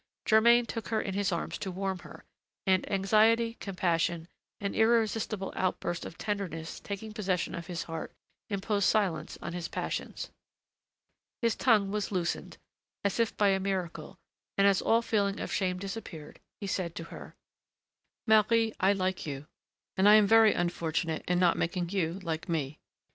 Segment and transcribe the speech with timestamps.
[0.25, 2.25] Germain took her in his arms to warm her;
[2.65, 4.27] and anxiety, compassion,
[4.59, 8.11] an irresistible outburst of tenderness taking possession of his heart,
[8.49, 10.31] imposed silence on his passions.
[11.39, 12.57] His tongue was loosened,
[13.03, 14.17] as if by a miracle,
[14.57, 17.35] and as all feeling of shame disappeared, he said to her:
[18.25, 19.45] "Marie, I like you,
[19.95, 22.79] and I am very unfortunate in not making you like me.